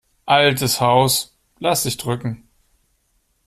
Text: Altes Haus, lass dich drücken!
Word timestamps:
Altes 0.25 0.81
Haus, 0.81 1.37
lass 1.59 1.83
dich 1.83 1.95
drücken! 1.97 2.49